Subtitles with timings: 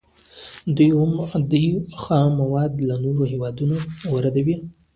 [1.51, 1.65] دوی
[2.01, 3.77] خام مواد له نورو هیوادونو
[4.11, 4.57] واردوي.